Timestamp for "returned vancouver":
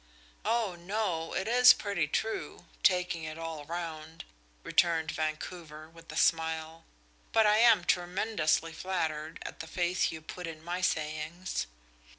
4.63-5.89